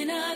[0.00, 0.34] Cadena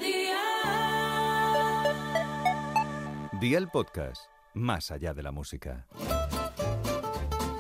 [3.41, 5.87] Día el podcast, más allá de la música.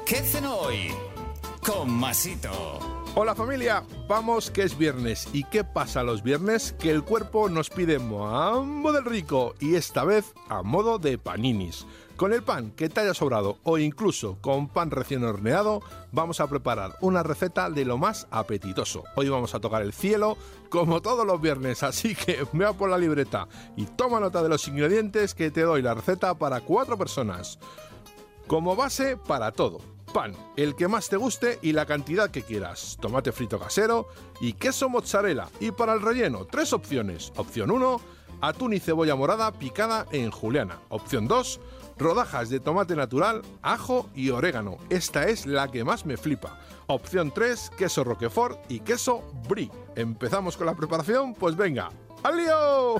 [0.05, 0.91] ¿Qué hacen hoy?
[1.65, 2.79] Con Masito.
[3.15, 5.29] Hola familia, vamos que es viernes.
[5.33, 6.75] ¿Y qué pasa los viernes?
[6.79, 11.87] Que el cuerpo nos pide mambo del rico y esta vez a modo de paninis.
[12.17, 16.47] Con el pan que te haya sobrado o incluso con pan recién horneado, vamos a
[16.47, 19.03] preparar una receta de lo más apetitoso.
[19.17, 20.37] Hoy vamos a tocar el cielo
[20.69, 24.69] como todos los viernes, así que vea por la libreta y toma nota de los
[24.69, 27.59] ingredientes que te doy la receta para cuatro personas.
[28.47, 29.81] Como base para todo.
[30.15, 32.97] Pan, el que más te guste y la cantidad que quieras.
[33.01, 34.07] Tomate frito casero
[34.41, 35.49] y queso mozzarella.
[35.59, 37.33] Y para el relleno, tres opciones.
[37.37, 38.01] Opción 1,
[38.41, 40.79] atún y cebolla morada picada en juliana.
[40.89, 41.61] Opción 2,
[41.99, 44.79] rodajas de tomate natural, ajo y orégano.
[44.89, 46.61] Esta es la que más me flipa.
[46.87, 49.69] Opción 3, queso roquefort y queso brie.
[49.97, 51.35] ¿Empezamos con la preparación?
[51.35, 51.91] Pues venga,
[52.23, 52.95] ¡al lío!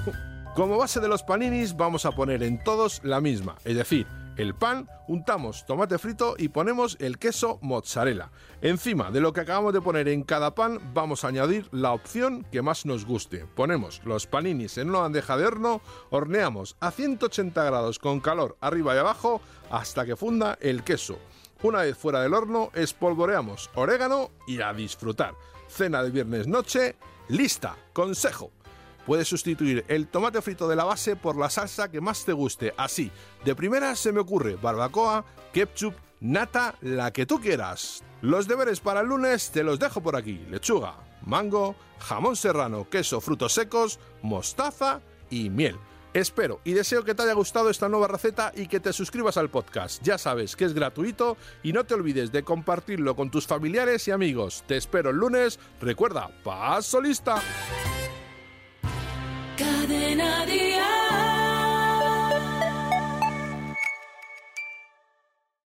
[0.57, 4.05] Como base de los paninis vamos a poner en todos la misma, es decir,
[4.37, 8.31] el pan, untamos tomate frito y ponemos el queso mozzarella.
[8.63, 12.47] Encima de lo que acabamos de poner en cada pan vamos a añadir la opción
[12.51, 13.47] que más nos guste.
[13.55, 18.95] Ponemos los paninis en una bandeja de horno, horneamos a 180 grados con calor arriba
[18.95, 19.41] y abajo
[19.71, 21.19] hasta que funda el queso.
[21.63, 25.35] Una vez fuera del horno, espolvoreamos orégano y a disfrutar.
[25.69, 26.97] Cena de viernes noche,
[27.29, 27.77] lista.
[27.93, 28.64] Consejo.
[29.07, 32.75] Puedes sustituir el tomate frito de la base por la salsa que más te guste.
[32.77, 33.11] Así,
[33.45, 38.03] de primera se me ocurre barbacoa, ketchup, nata, la que tú quieras.
[38.23, 40.47] Los deberes para el lunes te los dejo por aquí.
[40.51, 40.95] Lechuga,
[41.27, 45.77] mango, jamón serrano, queso, frutos secos, mostaza y miel.
[46.15, 49.51] Espero y deseo que te haya gustado esta nueva receta y que te suscribas al
[49.51, 50.01] podcast.
[50.03, 54.13] Ya sabes que es gratuito y no te olvides de compartirlo con tus familiares y
[54.13, 54.63] amigos.
[54.69, 55.59] Te espero el lunes.
[55.81, 57.43] Recuerda, paso lista.
[59.57, 60.45] Cadena